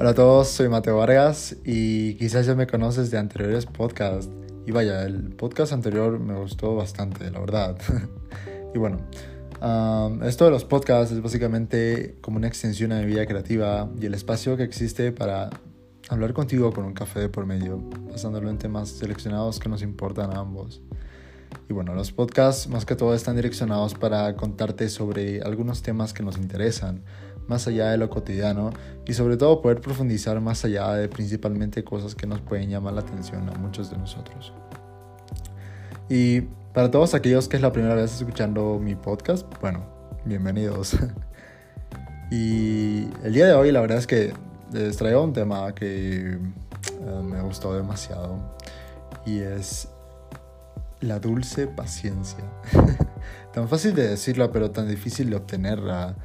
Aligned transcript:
Hola 0.00 0.10
a 0.10 0.14
todos, 0.14 0.46
soy 0.46 0.68
Mateo 0.68 0.98
Vargas 0.98 1.56
y 1.64 2.14
quizás 2.14 2.46
ya 2.46 2.54
me 2.54 2.68
conoces 2.68 3.10
de 3.10 3.18
anteriores 3.18 3.66
podcasts. 3.66 4.30
Y 4.64 4.70
vaya, 4.70 5.02
el 5.02 5.30
podcast 5.30 5.72
anterior 5.72 6.20
me 6.20 6.38
gustó 6.38 6.76
bastante, 6.76 7.28
la 7.32 7.40
verdad. 7.40 7.76
y 8.74 8.78
bueno, 8.78 8.98
esto 10.24 10.44
de 10.44 10.52
los 10.52 10.64
podcasts 10.64 11.12
es 11.12 11.20
básicamente 11.20 12.14
como 12.20 12.36
una 12.36 12.46
extensión 12.46 12.92
a 12.92 13.00
mi 13.00 13.06
vida 13.06 13.26
creativa 13.26 13.90
y 14.00 14.06
el 14.06 14.14
espacio 14.14 14.56
que 14.56 14.62
existe 14.62 15.10
para 15.10 15.50
hablar 16.08 16.32
contigo 16.32 16.72
con 16.72 16.84
un 16.84 16.94
café 16.94 17.18
de 17.18 17.28
por 17.28 17.44
medio, 17.44 17.78
basándolo 18.08 18.50
en 18.50 18.58
temas 18.58 18.90
seleccionados 18.90 19.58
que 19.58 19.68
nos 19.68 19.82
importan 19.82 20.30
a 20.30 20.38
ambos. 20.38 20.80
Y 21.68 21.72
bueno, 21.72 21.94
los 21.94 22.12
podcasts 22.12 22.68
más 22.68 22.84
que 22.84 22.94
todo 22.94 23.14
están 23.14 23.34
direccionados 23.34 23.94
para 23.94 24.36
contarte 24.36 24.90
sobre 24.90 25.42
algunos 25.42 25.82
temas 25.82 26.12
que 26.12 26.22
nos 26.22 26.36
interesan, 26.38 27.02
más 27.48 27.66
allá 27.66 27.90
de 27.90 27.96
lo 27.96 28.08
cotidiano 28.10 28.70
y 29.06 29.14
sobre 29.14 29.36
todo 29.36 29.60
poder 29.60 29.80
profundizar 29.80 30.40
más 30.40 30.64
allá 30.64 30.92
de 30.92 31.08
principalmente 31.08 31.82
cosas 31.82 32.14
que 32.14 32.26
nos 32.26 32.40
pueden 32.40 32.70
llamar 32.70 32.94
la 32.94 33.00
atención 33.00 33.48
a 33.48 33.52
muchos 33.58 33.90
de 33.90 33.98
nosotros. 33.98 34.52
Y 36.08 36.42
para 36.72 36.90
todos 36.90 37.14
aquellos 37.14 37.48
que 37.48 37.56
es 37.56 37.62
la 37.62 37.72
primera 37.72 37.94
vez 37.94 38.14
escuchando 38.14 38.78
mi 38.78 38.94
podcast, 38.94 39.46
bueno, 39.60 39.84
bienvenidos. 40.24 40.96
y 42.30 43.08
el 43.24 43.32
día 43.32 43.46
de 43.46 43.54
hoy 43.54 43.72
la 43.72 43.80
verdad 43.80 43.98
es 43.98 44.06
que 44.06 44.32
les 44.72 44.96
traigo 44.96 45.24
un 45.24 45.32
tema 45.32 45.74
que 45.74 46.32
eh, 46.32 47.22
me 47.24 47.40
gustó 47.40 47.74
demasiado 47.74 48.38
y 49.24 49.38
es 49.38 49.88
la 51.00 51.18
dulce 51.18 51.66
paciencia. 51.66 52.44
tan 53.52 53.68
fácil 53.68 53.94
de 53.94 54.08
decirla, 54.08 54.50
pero 54.52 54.70
tan 54.70 54.88
difícil 54.88 55.30
de 55.30 55.36
obtenerla. 55.36 56.16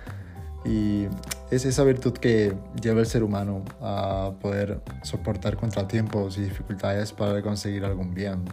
Y 0.65 1.07
es 1.51 1.65
esa 1.65 1.83
virtud 1.83 2.13
que 2.13 2.53
lleva 2.81 3.01
el 3.01 3.05
ser 3.05 3.23
humano 3.23 3.63
a 3.81 4.33
poder 4.41 4.81
soportar 5.03 5.57
contratiempos 5.57 6.37
y 6.37 6.41
dificultades 6.41 7.11
para 7.11 7.41
conseguir 7.41 7.85
algún 7.85 8.13
bien. 8.13 8.45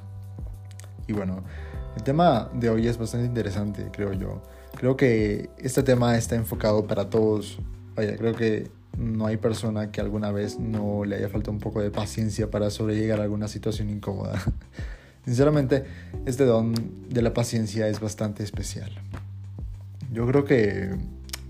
Y 1.07 1.13
bueno, 1.13 1.43
el 1.97 2.03
tema 2.03 2.51
de 2.55 2.71
hoy 2.71 2.87
es 2.87 2.99
bastante 2.99 3.27
interesante, 3.27 3.89
creo 3.93 4.13
yo. 4.13 4.43
Creo 4.77 4.97
que 4.97 5.51
este 5.59 5.83
tema 5.83 6.17
está 6.17 6.37
enfocado 6.37 6.87
para 6.87 7.11
todos. 7.11 7.59
Vaya, 7.95 8.17
creo 8.17 8.35
que 8.35 8.71
no 8.97 9.27
hay 9.27 9.37
persona 9.37 9.91
que 9.91 10.01
alguna 10.01 10.31
vez 10.31 10.59
no 10.59 11.05
le 11.05 11.17
haya 11.17 11.29
faltado 11.29 11.53
un 11.53 11.59
poco 11.59 11.81
de 11.81 11.91
paciencia 11.91 12.51
para 12.51 12.71
sobrellegar 12.71 13.21
alguna 13.21 13.49
situación 13.49 13.91
incómoda. 13.91 14.41
Sinceramente, 15.25 15.85
este 16.27 16.45
don 16.45 16.75
de 17.09 17.23
la 17.23 17.35
paciencia 17.35 17.89
es 17.89 18.01
bastante 18.01 18.43
especial. 18.43 18.91
Yo 20.13 20.27
creo 20.27 20.45
que 20.45 20.91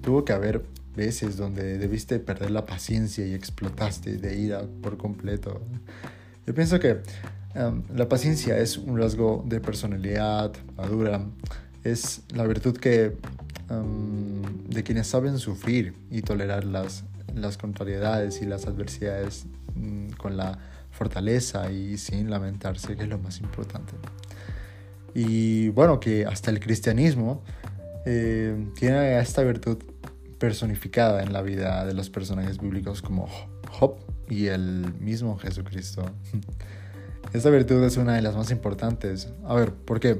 tuvo 0.00 0.24
que 0.24 0.32
haber 0.32 0.64
veces 0.96 1.36
donde 1.36 1.78
debiste 1.78 2.18
perder 2.18 2.50
la 2.50 2.66
paciencia 2.66 3.26
y 3.26 3.34
explotaste 3.34 4.16
de 4.16 4.38
ira 4.38 4.62
por 4.82 4.96
completo. 4.96 5.60
Yo 6.46 6.54
pienso 6.54 6.80
que 6.80 7.02
em, 7.54 7.82
la 7.94 8.08
paciencia 8.08 8.58
es 8.58 8.76
un 8.76 8.98
rasgo 8.98 9.44
de 9.46 9.60
personalidad 9.60 10.52
madura, 10.76 11.24
es 11.84 12.22
la 12.34 12.46
virtud 12.46 12.76
que 12.76 13.16
em, 13.70 14.42
de 14.68 14.82
quienes 14.82 15.06
saben 15.06 15.38
sufrir 15.38 15.94
y 16.10 16.22
tolerar 16.22 16.64
las, 16.64 17.04
las 17.34 17.56
contrariedades 17.56 18.42
y 18.42 18.46
las 18.46 18.66
adversidades 18.66 19.46
mm, 19.74 20.10
con 20.18 20.36
la 20.36 20.58
fortaleza 20.90 21.70
y 21.70 21.96
sin 21.98 22.30
lamentarse, 22.30 22.96
que 22.96 23.04
es 23.04 23.08
lo 23.08 23.18
más 23.18 23.40
importante. 23.40 23.92
Y 25.14 25.68
bueno, 25.70 25.98
que 25.98 26.26
hasta 26.26 26.50
el 26.50 26.60
cristianismo 26.60 27.42
eh, 28.06 28.66
tiene 28.74 29.18
esta 29.18 29.42
virtud 29.42 29.78
personificada 30.40 31.22
en 31.22 31.32
la 31.32 31.42
vida 31.42 31.84
de 31.84 31.92
los 31.92 32.10
personajes 32.10 32.58
bíblicos 32.58 33.02
como 33.02 33.28
Job 33.70 33.96
y 34.28 34.46
el 34.46 34.94
mismo 34.98 35.38
Jesucristo. 35.38 36.02
Esta 37.32 37.50
virtud 37.50 37.84
es 37.84 37.98
una 37.98 38.14
de 38.14 38.22
las 38.22 38.34
más 38.34 38.50
importantes. 38.50 39.28
A 39.44 39.54
ver, 39.54 39.72
¿por 39.72 40.00
qué? 40.00 40.18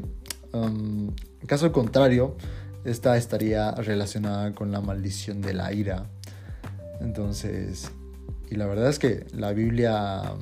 Um, 0.53 1.09
en 1.41 1.47
caso 1.47 1.73
contrario, 1.73 2.37
esta 2.85 3.17
estaría 3.17 3.73
relacionada 3.73 4.53
con 4.53 4.71
la 4.71 4.81
maldición 4.81 5.41
de 5.41 5.55
la 5.55 5.73
ira. 5.73 6.07
Entonces, 7.01 7.91
y 8.51 8.57
la 8.57 8.67
verdad 8.67 8.91
es 8.91 8.99
que 8.99 9.27
la 9.33 9.53
Biblia 9.53 10.35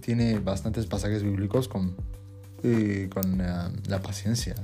tiene 0.00 0.38
bastantes 0.38 0.86
pasajes 0.86 1.24
bíblicos 1.24 1.66
con, 1.68 1.96
con 3.12 3.40
eh, 3.40 3.68
la 3.88 4.00
paciencia 4.00 4.54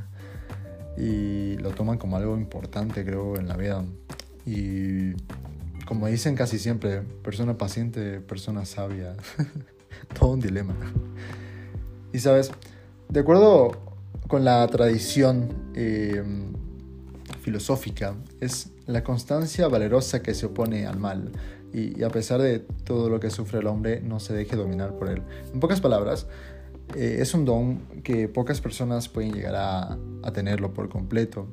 y 0.96 1.56
lo 1.58 1.72
toman 1.72 1.98
como 1.98 2.16
algo 2.16 2.38
importante 2.38 3.04
creo 3.04 3.36
en 3.36 3.48
la 3.48 3.56
vida 3.56 3.84
y 4.46 5.12
como 5.84 6.06
dicen 6.06 6.34
casi 6.36 6.58
siempre 6.58 7.02
persona 7.22 7.58
paciente 7.58 8.20
persona 8.20 8.64
sabia 8.64 9.14
todo 10.18 10.30
un 10.30 10.40
dilema 10.40 10.74
y 12.12 12.18
sabes 12.20 12.52
de 13.08 13.20
acuerdo 13.20 13.72
con 14.28 14.44
la 14.44 14.66
tradición 14.68 15.48
eh, 15.74 16.22
filosófica 17.42 18.14
es 18.40 18.70
la 18.86 19.02
constancia 19.04 19.68
valerosa 19.68 20.22
que 20.22 20.34
se 20.34 20.46
opone 20.46 20.86
al 20.86 20.98
mal 20.98 21.32
y, 21.72 22.02
a 22.02 22.08
pesar 22.08 22.40
de 22.40 22.60
todo 22.60 23.10
lo 23.10 23.20
que 23.20 23.30
sufre 23.30 23.58
el 23.58 23.66
hombre, 23.66 24.00
no 24.00 24.18
se 24.18 24.32
deje 24.32 24.56
dominar 24.56 24.94
por 24.94 25.10
él. 25.10 25.22
En 25.52 25.60
pocas 25.60 25.80
palabras, 25.80 26.26
eh, 26.94 27.18
es 27.20 27.34
un 27.34 27.44
don 27.44 27.80
que 28.02 28.28
pocas 28.28 28.60
personas 28.60 29.08
pueden 29.08 29.32
llegar 29.32 29.54
a 29.56 30.32
tenerlo 30.32 30.72
por 30.72 30.88
completo. 30.88 31.48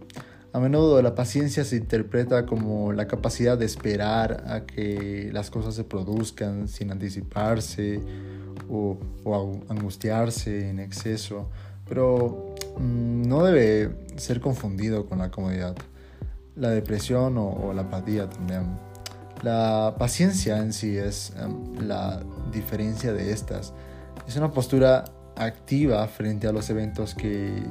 A 0.54 0.60
menudo 0.60 1.02
la 1.02 1.16
paciencia 1.16 1.64
se 1.64 1.78
interpreta 1.78 2.46
como 2.46 2.94
la 2.94 3.08
capacidad 3.08 3.58
de 3.58 3.66
esperar 3.66 4.44
a 4.48 4.68
que 4.68 5.32
las 5.34 5.50
cosas 5.50 5.74
se 5.74 5.84
produzcan 5.84 6.68
sin 6.68 6.92
anticiparse 6.92 8.00
o, 8.70 9.00
o 9.24 9.60
angustiarse 9.68 10.70
en 10.70 10.80
exceso, 10.80 11.50
pero 11.90 12.54
mm, 12.78 13.28
no 13.28 13.44
debe 13.44 13.96
ser 14.16 14.42
confundido 14.42 15.08
con 15.08 15.18
la 15.18 15.32
comodidad, 15.32 15.76
la 16.56 16.70
depresión 16.70 17.36
o, 17.40 17.74
la 17.74 17.82
apatía 17.82 18.30
también. 18.30 18.78
La 19.42 19.96
paciencia 19.98 20.60
en 20.60 20.72
sí 20.72 20.96
es 20.98 21.34
em, 21.38 21.88
la 21.88 22.22
diferencia 22.52 23.12
de 23.12 23.32
estas. 23.32 23.74
Es 24.28 24.38
una 24.38 24.52
postura 24.52 25.06
activa 25.36 26.08
frente 26.08 26.46
a 26.46 26.52
los 26.52 26.70
eventos 26.70 27.16
que 27.16 27.64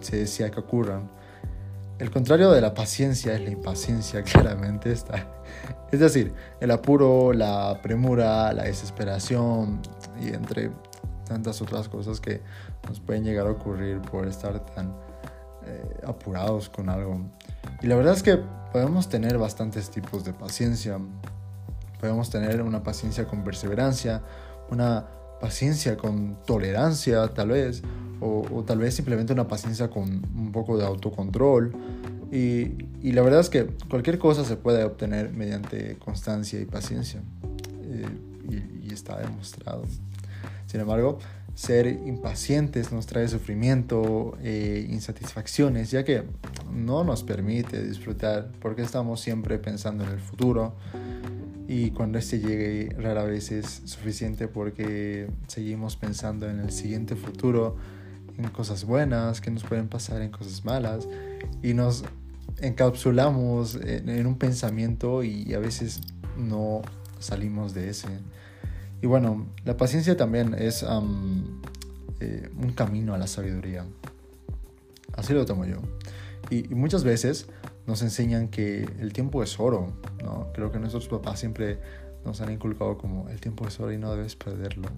se 0.00 0.16
desea 0.16 0.50
que 0.50 0.58
ocurran. 0.58 1.19
El 2.00 2.10
contrario 2.10 2.50
de 2.50 2.62
la 2.62 2.72
paciencia 2.72 3.34
es 3.34 3.42
la 3.42 3.50
impaciencia, 3.50 4.22
claramente 4.24 4.90
está. 4.90 5.26
Es 5.92 6.00
decir, 6.00 6.32
el 6.58 6.70
apuro, 6.70 7.34
la 7.34 7.78
premura, 7.82 8.54
la 8.54 8.62
desesperación 8.64 9.82
y 10.18 10.28
entre 10.28 10.70
tantas 11.26 11.60
otras 11.60 11.88
cosas 11.90 12.18
que 12.18 12.40
nos 12.88 13.00
pueden 13.00 13.22
llegar 13.24 13.46
a 13.46 13.50
ocurrir 13.50 14.00
por 14.00 14.26
estar 14.26 14.64
tan 14.74 14.94
eh, 15.66 16.00
apurados 16.06 16.70
con 16.70 16.88
algo. 16.88 17.20
Y 17.82 17.86
la 17.86 17.96
verdad 17.96 18.14
es 18.14 18.22
que 18.22 18.38
podemos 18.72 19.10
tener 19.10 19.36
bastantes 19.36 19.90
tipos 19.90 20.24
de 20.24 20.32
paciencia. 20.32 20.98
Podemos 22.00 22.30
tener 22.30 22.62
una 22.62 22.82
paciencia 22.82 23.26
con 23.26 23.44
perseverancia, 23.44 24.22
una 24.70 25.06
paciencia 25.38 25.98
con 25.98 26.38
tolerancia 26.46 27.28
tal 27.28 27.48
vez, 27.48 27.82
o, 28.20 28.64
tal 28.66 28.78
vez 28.78 28.94
simplemente 28.94 29.32
una 29.32 29.48
paciencia 29.48 29.88
con 29.88 30.22
un 30.36 30.52
poco 30.52 30.76
de 30.76 30.84
autocontrol. 30.84 31.72
Y, 32.30 32.72
y, 33.02 33.12
la 33.12 33.22
verdad 33.22 33.40
es 33.40 33.50
que 33.50 33.66
cualquier 33.88 34.18
cosa 34.18 34.44
se 34.44 34.56
puede 34.56 34.84
obtener 34.84 35.32
mediante 35.32 35.96
constancia 35.96 36.60
y 36.60 36.64
paciencia. 36.64 37.20
Eh, 37.84 38.06
y, 38.48 38.88
y 38.88 38.92
está 38.92 39.18
demostrado. 39.18 39.82
Sin 40.66 40.80
embargo, 40.80 41.18
ser 41.54 41.86
impacientes 41.86 42.92
nos 42.92 43.06
trae 43.06 43.26
sufrimiento 43.28 44.38
e 44.42 44.86
insatisfacciones, 44.88 45.90
ya 45.90 46.04
que 46.04 46.22
no 46.72 47.02
nos 47.04 47.22
permite 47.24 47.82
disfrutar 47.82 48.50
porque 48.60 48.82
estamos 48.82 49.20
siempre 49.20 49.58
pensando 49.58 50.04
en 50.04 50.10
el 50.10 50.20
futuro 50.20 50.74
y 51.72 51.92
cuando 51.92 52.18
este 52.18 52.40
llegue 52.40 52.96
rara 52.98 53.22
vez 53.22 53.52
es 53.52 53.82
suficiente 53.84 54.48
porque 54.48 55.28
seguimos 55.46 55.94
pensando 55.94 56.50
en 56.50 56.58
el 56.58 56.72
siguiente 56.72 57.14
futuro, 57.14 57.76
en 58.44 58.50
cosas 58.50 58.84
buenas 58.84 59.40
que 59.40 59.50
nos 59.50 59.64
pueden 59.64 59.88
pasar, 59.88 60.22
en 60.22 60.30
cosas 60.30 60.64
malas 60.64 61.08
y 61.62 61.74
nos 61.74 62.04
encapsulamos 62.58 63.76
en, 63.76 64.26
un 64.26 64.36
pensamiento 64.36 65.22
y 65.24 65.54
a 65.54 65.58
veces 65.58 66.00
no 66.36 66.82
salimos 67.18 67.74
de 67.74 67.90
ese. 67.90 68.08
Y 69.02 69.06
bueno, 69.06 69.46
la 69.64 69.76
paciencia 69.76 70.16
también 70.16 70.54
es 70.58 70.84
eh, 72.20 72.50
un 72.56 72.72
camino 72.74 73.14
a 73.14 73.18
la 73.18 73.26
sabiduría. 73.26 73.86
Así 75.14 75.32
lo 75.32 75.44
tomo 75.46 75.64
yo. 75.64 75.78
Y, 76.50 76.74
muchas 76.74 77.04
veces 77.04 77.46
nos 77.86 78.02
enseñan 78.02 78.48
que 78.48 78.82
el 79.00 79.12
tiempo 79.12 79.42
es 79.42 79.58
oro, 79.58 79.92
¿no? 80.22 80.48
Creo 80.52 80.70
que 80.70 80.78
nuestros 80.78 81.08
papás 81.08 81.40
siempre 81.40 81.78
nos 82.24 82.40
han 82.40 82.52
inculcado 82.52 82.98
como 82.98 83.28
el 83.30 83.40
tiempo 83.40 83.66
es 83.66 83.80
oro 83.80 83.92
y 83.92 83.98
no 83.98 84.14
debes 84.14 84.36
perderlo. 84.36 84.88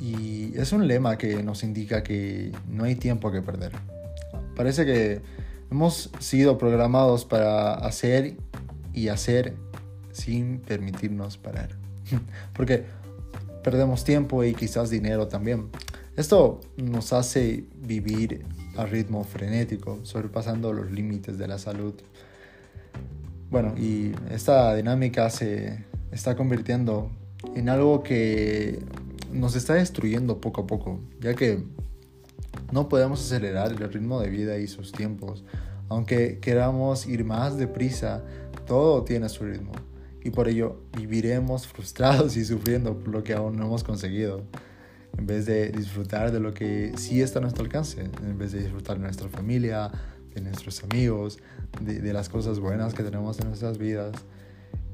Y 0.00 0.52
es 0.56 0.72
un 0.72 0.88
lema 0.88 1.18
que 1.18 1.42
nos 1.42 1.62
indica 1.62 2.02
que 2.02 2.52
no 2.68 2.84
hay 2.84 2.94
tiempo 2.94 3.30
que 3.30 3.42
perder. 3.42 3.72
Parece 4.56 4.86
que 4.86 5.20
hemos 5.70 6.10
sido 6.18 6.58
programados 6.58 7.24
para 7.24 7.74
hacer 7.74 8.36
y 8.94 9.08
hacer 9.08 9.54
sin 10.12 10.58
permitirnos 10.60 11.36
parar. 11.36 11.70
porque 12.54 12.84
perdemos 13.62 14.04
tiempo 14.04 14.42
y 14.44 14.54
quizás 14.54 14.90
dinero 14.90 15.28
también. 15.28 15.68
Esto 16.16 16.60
nos 16.76 17.12
hace 17.12 17.64
vivir 17.76 18.44
a 18.76 18.86
ritmo 18.86 19.24
frenético, 19.24 20.00
sobrepasando 20.02 20.72
los 20.72 20.90
límites 20.90 21.38
de 21.38 21.48
la 21.48 21.58
salud. 21.58 21.94
Bueno, 23.50 23.74
y 23.76 24.12
esta 24.30 24.74
dinámica 24.74 25.28
se 25.30 25.84
está 26.12 26.36
convirtiendo 26.36 27.10
en 27.54 27.68
algo 27.68 28.02
que 28.02 28.80
nos 29.32 29.56
está 29.56 29.74
destruyendo 29.74 30.40
poco 30.40 30.62
a 30.62 30.66
poco, 30.66 31.00
ya 31.20 31.34
que 31.34 31.64
no 32.72 32.88
podemos 32.88 33.20
acelerar 33.20 33.72
el 33.72 33.92
ritmo 33.92 34.20
de 34.20 34.28
vida 34.28 34.58
y 34.58 34.66
sus 34.66 34.92
tiempos. 34.92 35.44
Aunque 35.88 36.38
queramos 36.40 37.06
ir 37.06 37.24
más 37.24 37.56
deprisa, 37.56 38.22
todo 38.66 39.02
tiene 39.04 39.28
su 39.28 39.44
ritmo. 39.44 39.72
Y 40.22 40.30
por 40.30 40.48
ello 40.48 40.80
viviremos 40.96 41.66
frustrados 41.66 42.36
y 42.36 42.44
sufriendo 42.44 42.98
por 42.98 43.08
lo 43.08 43.24
que 43.24 43.32
aún 43.32 43.56
no 43.56 43.66
hemos 43.66 43.82
conseguido. 43.82 44.42
En 45.18 45.26
vez 45.26 45.46
de 45.46 45.70
disfrutar 45.70 46.30
de 46.30 46.38
lo 46.38 46.54
que 46.54 46.92
sí 46.96 47.20
está 47.20 47.40
a 47.40 47.42
nuestro 47.42 47.64
alcance. 47.64 48.02
En 48.02 48.38
vez 48.38 48.52
de 48.52 48.60
disfrutar 48.60 48.96
de 48.98 49.02
nuestra 49.02 49.28
familia, 49.28 49.90
de 50.34 50.40
nuestros 50.40 50.84
amigos, 50.84 51.38
de, 51.80 52.12
las 52.12 52.28
cosas 52.28 52.60
buenas 52.60 52.94
que 52.94 53.02
tenemos 53.02 53.40
en 53.40 53.48
nuestras 53.48 53.78
vidas. 53.78 54.14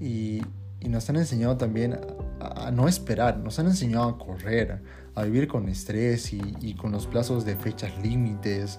Y, 0.00 0.41
nos 0.88 1.09
han 1.11 1.17
enseñado 1.17 1.56
también 1.56 1.99
a, 2.41 2.71
no 2.71 2.88
esperar, 2.88 3.38
nos 3.38 3.59
han 3.59 3.67
enseñado 3.67 4.09
a 4.09 4.19
correr, 4.19 4.83
a 5.15 5.23
vivir 5.25 5.49
con 5.49 5.69
estrés 5.69 6.33
y, 6.33 6.41
y 6.61 6.75
con 6.75 6.93
los 6.93 7.06
plazos 7.06 7.44
de 7.44 7.56
fechas 7.56 7.93
límites, 8.03 8.79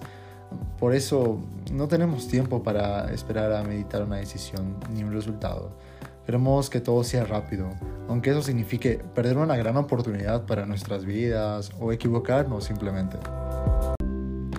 por 0.78 0.94
eso 0.94 1.40
no 1.72 1.88
tenemos 1.88 2.28
tiempo 2.28 2.62
para 2.62 3.12
esperar 3.12 3.52
a 3.52 3.62
meditar 3.62 4.02
una 4.02 4.16
decisión 4.16 4.76
ni 4.94 5.02
un 5.02 5.12
resultado. 5.12 5.76
Queremos 6.24 6.68
que 6.70 6.80
todo 6.80 7.02
sea 7.04 7.24
rápido, 7.24 7.70
aunque 8.08 8.30
eso 8.30 8.42
signifique 8.42 9.02
perder 9.14 9.38
una 9.38 9.56
gran 9.56 9.76
oportunidad 9.76 10.46
para 10.46 10.66
nuestras 10.66 11.04
vidas 11.04 11.72
o 11.80 11.90
equivocarnos 11.90 12.64
simplemente. 12.64 13.16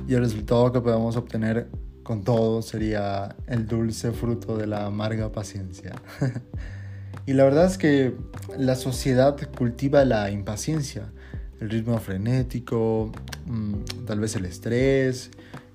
Y 0.08 0.16
el 0.16 0.22
resultado 0.22 0.72
que 0.72 0.82
podemos 0.82 1.16
obtener 1.16 1.70
con 2.04 2.24
todo 2.24 2.64
sería 2.64 3.36
el 3.46 3.68
dulce 3.68 4.12
fruto 4.12 4.58
de 4.58 4.66
la 4.66 4.88
amarga 4.88 5.32
paciencia. 5.32 5.94
y 7.26 7.34
la 7.34 7.44
verdad 7.44 7.66
es 7.66 7.78
que 7.78 8.16
la 8.58 8.76
sociedad 8.76 9.38
cultiva 9.58 10.06
la 10.06 10.32
impaciencia, 10.32 11.12
el 11.60 11.70
ritmo 11.70 12.00
frenético, 12.00 13.12
mm, 13.46 14.06
tal 14.06 14.20
vez 14.20 14.36
el 14.36 14.46
estrés 14.46 15.32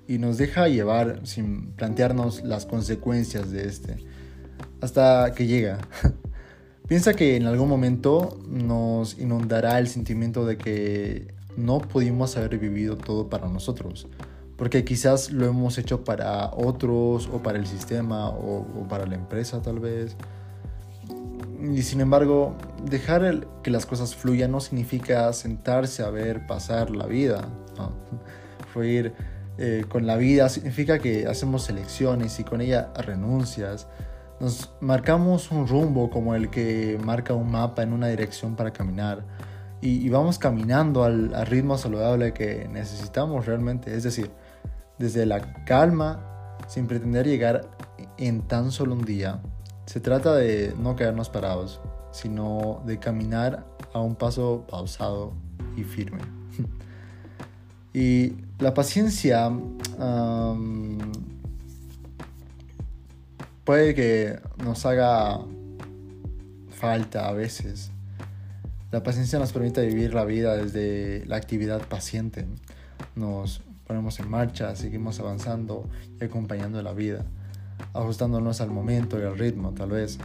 y 0.07 0.17
nos 0.17 0.37
deja 0.37 0.67
llevar 0.67 1.21
sin 1.23 1.71
plantearnos 1.71 2.43
las 2.43 2.65
consecuencias 2.65 3.51
de 3.51 3.67
este, 3.67 3.97
hasta 4.81 5.33
que 5.33 5.47
llega. 5.47 5.79
Piensa 6.87 7.15
que 7.15 7.35
en 7.35 7.47
algún 7.47 7.67
momento 7.67 8.39
nos 8.47 9.17
inundará 9.17 9.79
el 9.79 9.87
sentimiento 9.87 10.45
de 10.45 10.57
que 10.57 11.33
no 11.57 11.79
pudimos 11.79 12.37
haber 12.37 12.59
vivido 12.59 12.95
todo 12.95 13.27
para 13.27 13.47
nosotros, 13.47 14.07
porque 14.55 14.85
quizás 14.85 15.31
lo 15.31 15.47
hemos 15.47 15.79
hecho 15.79 16.03
para 16.03 16.51
otros 16.53 17.27
o 17.33 17.41
para 17.41 17.57
el 17.57 17.65
sistema 17.65 18.29
o, 18.29 18.87
para 18.87 19.07
la 19.07 19.15
empresa 19.15 19.61
tal 19.61 19.79
vez. 19.79 20.15
Y 21.73 21.81
sin 21.83 22.01
embargo, 22.01 22.55
dejar 22.83 23.47
que 23.63 23.71
las 23.71 23.85
cosas 23.85 24.15
fluyan 24.15 24.51
no 24.51 24.59
significa 24.59 25.31
sentarse 25.33 26.03
a 26.03 26.09
ver 26.09 26.45
pasar 26.45 26.89
la 26.89 27.05
vida. 27.05 27.47
Fue 28.73 28.87
ir 28.87 29.13
eh, 29.57 29.85
con 29.87 30.05
la 30.05 30.17
vida 30.17 30.49
significa 30.49 30.99
que 30.99 31.27
hacemos 31.27 31.63
selecciones 31.63 32.39
y 32.39 32.43
con 32.43 32.61
ella 32.61 32.91
renuncias. 32.97 33.87
Nos 34.39 34.73
marcamos 34.81 35.49
un 35.51 35.67
rumbo 35.67 36.09
como 36.09 36.35
el 36.35 36.49
que 36.49 36.99
marca 37.01 37.33
un 37.33 37.51
mapa 37.51 37.83
en 37.83 37.93
una 37.93 38.07
dirección 38.07 38.55
para 38.55 38.73
caminar 38.73 39.23
y, 39.81 40.09
vamos 40.09 40.39
caminando 40.39 41.03
al, 41.03 41.45
ritmo 41.45 41.77
saludable 41.77 42.33
que 42.33 42.67
necesitamos 42.69 43.45
realmente. 43.45 43.95
Es 43.95 44.03
decir, 44.03 44.31
desde 44.97 45.25
la 45.25 45.63
calma, 45.65 46.57
sin 46.67 46.87
pretender 46.87 47.27
llegar 47.27 47.69
en 48.17 48.41
tan 48.41 48.71
solo 48.71 48.95
un 48.95 49.05
día. 49.05 49.41
Se 49.85 49.99
trata 49.99 50.35
de 50.35 50.73
no 50.77 50.95
quedarnos 50.95 51.29
parados, 51.29 51.81
sino 52.11 52.81
de 52.85 52.99
caminar 52.99 53.65
a 53.93 53.99
un 53.99 54.15
paso 54.15 54.65
pausado 54.69 55.33
y 55.75 55.83
firme. 55.83 56.21
Y 57.93 58.33
la 58.59 58.73
paciencia 58.73 59.49
puede 63.63 63.95
que 63.95 64.37
nos 64.61 64.85
haga 64.85 65.39
falta 66.71 67.29
a 67.29 67.31
veces. 67.31 67.91
La 68.91 69.01
paciencia 69.01 69.39
nos 69.39 69.53
permite 69.53 69.85
vivir 69.85 70.13
la 70.13 70.25
vida 70.25 70.57
desde 70.57 71.25
la 71.25 71.37
actividad 71.37 71.87
paciente. 71.87 72.45
Nos 73.15 73.61
ponemos 73.87 74.19
en 74.19 74.29
marcha, 74.29 74.75
seguimos 74.75 75.19
avanzando 75.21 75.89
y 76.19 76.25
acompañando 76.25 76.81
la 76.81 76.91
vida, 76.91 77.23
ajustándonos 77.93 78.61
al 78.61 78.71
momento 78.71 79.19
y 79.19 79.23
al 79.23 79.37
ritmo 79.37 79.73
tal 79.73 79.91
vez. 79.91 80.19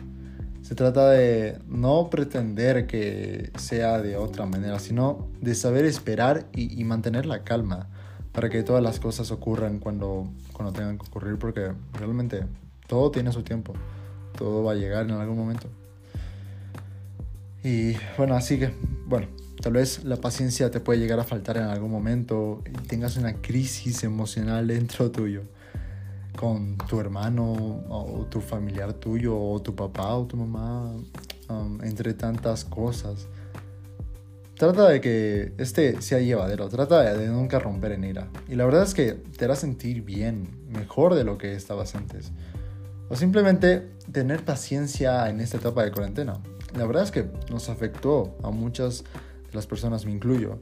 Se 0.62 0.74
trata 0.74 1.10
de 1.10 1.58
no 1.66 2.10
pretender 2.10 2.86
que 2.86 3.50
sea 3.56 4.00
de 4.00 4.16
otra 4.16 4.46
manera, 4.46 4.78
sino 4.78 5.28
de 5.40 5.54
saber 5.54 5.84
esperar 5.84 6.46
y, 6.52 6.84
mantener 6.84 7.26
la 7.26 7.44
calma 7.44 7.88
para 8.32 8.50
que 8.50 8.62
todas 8.62 8.82
las 8.82 9.00
cosas 9.00 9.30
ocurran 9.30 9.78
cuando, 9.78 10.30
cuando 10.52 10.72
tengan 10.72 10.98
que 10.98 11.06
ocurrir, 11.06 11.38
porque 11.38 11.72
realmente 11.94 12.44
todo 12.86 13.10
tiene 13.10 13.32
su 13.32 13.42
tiempo, 13.42 13.72
todo 14.36 14.62
va 14.62 14.72
a 14.72 14.74
llegar 14.74 15.06
en 15.06 15.12
algún 15.12 15.38
momento. 15.38 15.66
Y 17.64 17.94
bueno, 18.16 18.36
así 18.36 18.58
que, 18.58 18.72
bueno, 19.06 19.26
tal 19.62 19.72
vez 19.72 20.04
la 20.04 20.16
paciencia 20.16 20.70
te 20.70 20.78
puede 20.78 21.00
llegar 21.00 21.18
a 21.18 21.24
faltar 21.24 21.56
en 21.56 21.64
algún 21.64 21.90
momento 21.90 22.62
y 22.66 22.86
tengas 22.86 23.16
una 23.16 23.34
crisis 23.34 24.04
emocional 24.04 24.66
dentro 24.68 25.10
tuyo 25.10 25.42
con 26.40 26.78
tu 26.88 26.98
hermano 26.98 27.84
o 27.90 28.26
tu 28.30 28.40
familiar 28.40 28.94
tuyo 28.94 29.38
o 29.38 29.60
tu 29.60 29.76
papá 29.76 30.14
o 30.14 30.24
tu 30.24 30.38
mamá, 30.38 30.90
um, 31.50 31.78
entre 31.84 32.14
tantas 32.14 32.64
cosas. 32.64 33.26
Trata 34.56 34.88
de 34.88 35.02
que 35.02 35.52
este 35.58 36.00
sea 36.00 36.18
llevadero, 36.20 36.70
trata 36.70 37.14
de, 37.14 37.28
nunca 37.28 37.58
romper 37.58 37.92
en 37.92 38.04
ira. 38.04 38.28
Y 38.48 38.54
la 38.54 38.64
verdad 38.64 38.84
es 38.84 38.94
que 38.94 39.12
te 39.12 39.44
hará 39.44 39.54
sentir 39.54 40.00
bien, 40.00 40.48
mejor 40.70 41.14
de 41.14 41.24
lo 41.24 41.36
que 41.36 41.54
estabas 41.54 41.94
antes. 41.94 42.32
O 43.10 43.16
simplemente 43.16 43.90
tener 44.10 44.42
paciencia 44.42 45.28
en 45.28 45.40
esta 45.40 45.58
etapa 45.58 45.84
de 45.84 45.92
cuarentena. 45.92 46.40
La 46.74 46.86
verdad 46.86 47.02
es 47.02 47.10
que 47.10 47.26
nos 47.50 47.68
afectó 47.68 48.38
a 48.42 48.50
muchas 48.50 49.04
de 49.46 49.52
las 49.52 49.66
personas, 49.66 50.06
me 50.06 50.12
incluyo, 50.12 50.58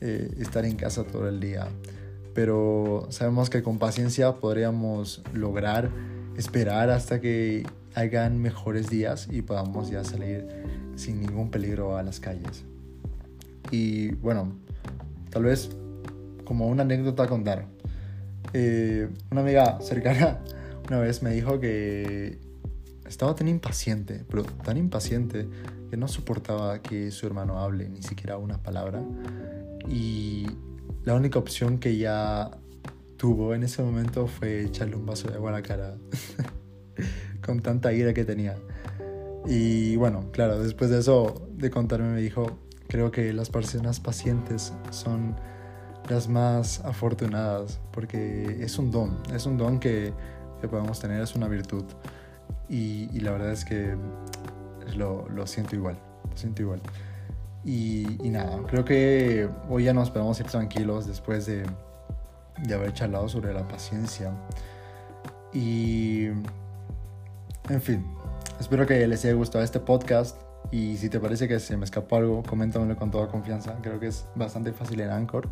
eh, 0.00 0.28
estar 0.40 0.64
en 0.64 0.74
casa 0.74 1.04
todo 1.04 1.28
el 1.28 1.38
día 1.38 1.68
pero 2.34 3.06
sabemos 3.10 3.50
que 3.50 3.62
con 3.62 3.78
paciencia 3.78 4.36
podríamos 4.36 5.22
lograr 5.34 5.90
esperar 6.36 6.90
hasta 6.90 7.20
que 7.20 7.66
hagan 7.94 8.38
mejores 8.38 8.88
días 8.88 9.28
y 9.30 9.42
podamos 9.42 9.90
ya 9.90 10.04
salir 10.04 10.46
sin 10.96 11.20
ningún 11.20 11.50
peligro 11.50 11.96
a 11.96 12.02
las 12.02 12.20
calles. 12.20 12.64
Y 13.70 14.12
bueno, 14.16 14.52
tal 15.30 15.44
vez 15.44 15.70
como 16.44 16.66
una 16.68 16.82
anécdota 16.82 17.24
a 17.24 17.26
contar. 17.28 17.66
Eh, 18.52 19.08
una 19.30 19.42
amiga 19.42 19.80
cercana 19.80 20.40
una 20.88 20.98
vez 20.98 21.22
me 21.22 21.30
dijo 21.30 21.60
que 21.60 22.38
estaba 23.06 23.34
tan 23.34 23.48
impaciente, 23.48 24.24
pero 24.28 24.42
tan 24.42 24.76
impaciente 24.76 25.48
que 25.90 25.96
no 25.96 26.08
soportaba 26.08 26.80
que 26.80 27.10
su 27.10 27.26
hermano 27.26 27.60
hable 27.60 27.88
ni 27.88 28.02
siquiera 28.02 28.38
una 28.38 28.58
palabra. 28.62 29.02
Y 29.88 30.46
la 31.04 31.14
única 31.14 31.38
opción 31.38 31.78
que 31.78 31.96
ya 31.96 32.50
tuvo 33.16 33.54
en 33.54 33.62
ese 33.62 33.82
momento 33.82 34.26
fue 34.26 34.62
echarle 34.64 34.96
un 34.96 35.06
vaso 35.06 35.28
de 35.28 35.34
agua 35.34 35.50
a 35.50 35.52
la 35.54 35.62
cara. 35.62 35.96
Con 37.44 37.60
tanta 37.60 37.92
ira 37.92 38.12
que 38.12 38.24
tenía. 38.24 38.56
Y 39.46 39.96
bueno, 39.96 40.30
claro, 40.32 40.62
después 40.62 40.90
de 40.90 40.98
eso, 40.98 41.48
de 41.52 41.70
contarme, 41.70 42.12
me 42.12 42.20
dijo, 42.20 42.58
creo 42.88 43.10
que 43.10 43.32
las 43.32 43.48
personas 43.48 44.00
pacientes 44.00 44.72
son 44.90 45.36
las 46.08 46.28
más 46.28 46.80
afortunadas, 46.84 47.80
porque 47.92 48.58
es 48.60 48.78
un 48.78 48.90
don, 48.90 49.18
es 49.34 49.46
un 49.46 49.56
don 49.56 49.78
que, 49.78 50.12
que 50.60 50.68
podemos 50.68 51.00
tener, 51.00 51.22
es 51.22 51.34
una 51.34 51.48
virtud. 51.48 51.84
Y, 52.68 53.06
la 53.20 53.32
verdad 53.32 53.52
es 53.52 53.64
que 53.64 53.96
lo, 54.96 55.28
lo 55.28 55.46
siento 55.46 55.76
igual, 55.76 55.98
lo 56.30 56.36
siento 56.36 56.62
igual. 56.62 56.82
Y, 57.64 58.06
nada, 58.30 58.58
creo 58.66 58.84
que 58.84 59.48
hoy 59.68 59.84
ya 59.84 59.92
nos 59.92 60.10
podemos 60.10 60.38
ir 60.40 60.46
tranquilos 60.46 61.06
después 61.06 61.46
de, 61.46 61.64
de 62.62 62.74
haber 62.74 62.94
charlado 62.94 63.28
sobre 63.28 63.52
la 63.52 63.66
paciencia. 63.68 64.32
Y, 65.52 66.26
en 67.68 67.82
fin, 67.82 68.06
espero 68.58 68.86
que 68.86 69.06
les 69.06 69.24
haya 69.24 69.34
gustado 69.34 69.62
este 69.62 69.80
podcast. 69.80 70.40
Y 70.70 70.96
si 70.96 71.08
te 71.08 71.18
parece 71.18 71.48
que 71.48 71.58
se 71.58 71.76
me 71.76 71.84
escapó 71.84 72.16
algo, 72.16 72.42
coméntamelo 72.42 72.96
con 72.96 73.10
toda 73.10 73.28
confianza. 73.28 73.76
Creo 73.82 73.98
que 73.98 74.06
es 74.06 74.26
bastante 74.34 74.72
fácil 74.72 75.00
en 75.00 75.10
Anchor. 75.10 75.48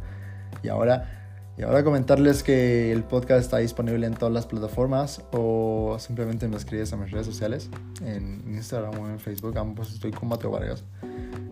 Y 0.62 0.68
ahora 0.68 1.27
Y 1.58 1.64
ahora 1.64 1.82
comentarles 1.82 2.44
que 2.44 2.92
el 2.92 3.02
podcast 3.02 3.40
está 3.40 3.58
disponible 3.58 4.06
en 4.06 4.14
todas 4.14 4.32
las 4.32 4.46
plataformas 4.46 5.22
o 5.32 5.96
simplemente 5.98 6.46
me 6.46 6.56
escribes 6.56 6.92
a 6.92 6.96
mis 6.96 7.10
redes 7.10 7.26
sociales, 7.26 7.68
en 8.00 8.44
Instagram 8.46 8.96
o 8.96 9.08
en 9.08 9.18
Facebook, 9.18 9.58
ambos 9.58 9.92
estoy 9.92 10.12
con 10.12 10.28
Mateo 10.28 10.52
Vargas. 10.52 10.84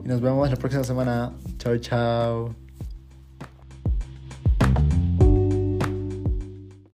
Y 0.04 0.08
nos 0.08 0.20
vemos 0.20 0.48
la 0.48 0.56
próxima 0.56 0.84
semana. 0.84 1.32
Chao, 1.58 1.76
chao. 1.78 2.65